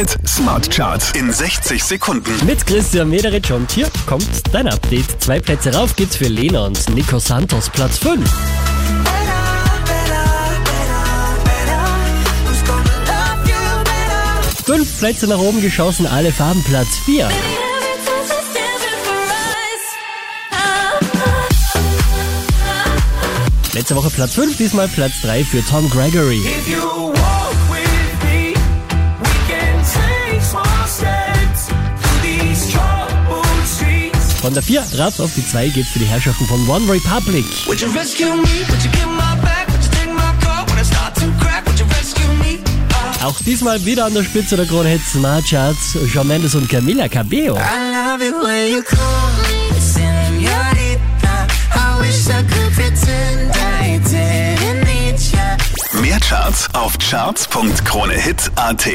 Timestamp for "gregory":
25.90-26.40